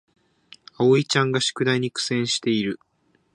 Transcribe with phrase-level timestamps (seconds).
[0.79, 2.79] あおいちゃんが宿題に苦戦している